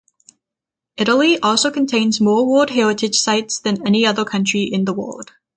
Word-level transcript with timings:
Italy 0.97 1.37
also 1.41 1.69
contains 1.69 2.19
more 2.19 2.47
World 2.51 2.71
Heritage 2.71 3.19
Sites 3.19 3.59
than 3.59 3.85
any 3.85 4.03
other 4.03 4.25
country 4.25 4.63
in 4.63 4.85
the 4.85 4.93
world. 4.93 5.33